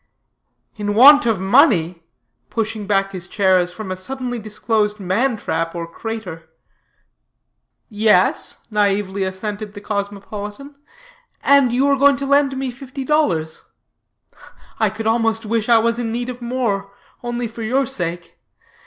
"In 0.77 0.95
want 0.95 1.27
of 1.27 1.39
money!" 1.39 2.01
pushing 2.49 2.87
back 2.87 3.11
his 3.11 3.27
chair 3.27 3.59
as 3.59 3.71
from 3.71 3.91
a 3.91 3.95
suddenly 3.95 4.39
disclosed 4.39 4.99
man 4.99 5.37
trap 5.37 5.75
or 5.75 5.85
crater. 5.85 6.49
"Yes," 7.87 8.65
naïvely 8.71 9.27
assented 9.27 9.73
the 9.75 9.79
cosmopolitan, 9.81 10.75
"and 11.43 11.71
you 11.71 11.87
are 11.87 11.97
going 11.97 12.17
to 12.17 12.25
loan 12.25 12.49
me 12.57 12.71
fifty 12.71 13.03
dollars. 13.03 13.61
I 14.79 14.89
could 14.89 15.05
almost 15.05 15.45
wish 15.45 15.69
I 15.69 15.77
was 15.77 15.99
in 15.99 16.11
need 16.11 16.29
of 16.29 16.41
more, 16.41 16.91
only 17.21 17.47
for 17.47 17.61
your 17.61 17.85
sake. 17.85 18.39